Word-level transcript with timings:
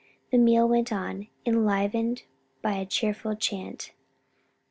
The 0.31 0.39
meal 0.39 0.67
went 0.67 0.91
on, 0.91 1.27
enlivened 1.45 2.23
by 2.63 2.83
cheerful 2.85 3.35
chat. 3.35 3.91